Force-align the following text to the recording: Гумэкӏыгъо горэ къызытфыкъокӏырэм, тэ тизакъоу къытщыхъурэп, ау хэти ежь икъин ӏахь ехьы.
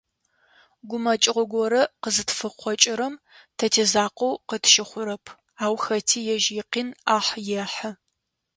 Гумэкӏыгъо 0.89 1.43
горэ 1.51 1.83
къызытфыкъокӏырэм, 2.01 3.15
тэ 3.57 3.65
тизакъоу 3.73 4.33
къытщыхъурэп, 4.49 5.25
ау 5.63 5.75
хэти 5.83 6.19
ежь 6.33 6.49
икъин 6.59 6.89
ӏахь 7.03 7.33
ехьы. 7.63 7.89